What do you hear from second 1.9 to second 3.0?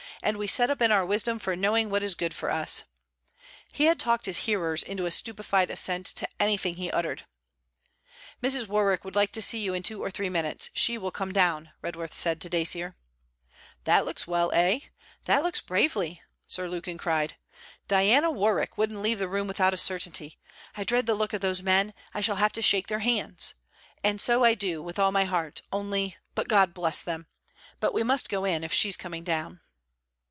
is good for us!'